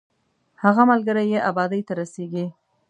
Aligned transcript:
هغه 0.63 0.83
ملګری 0.91 1.25
یې 1.33 1.39
ابادۍ 1.49 1.81
ته 1.87 1.93
رسېږي. 1.99 2.45